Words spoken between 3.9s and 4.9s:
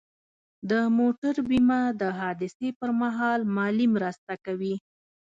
مرسته کوي.